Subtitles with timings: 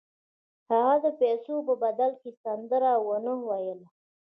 [0.69, 3.87] هغه د پیسو په بدل کې سندره ونه ویله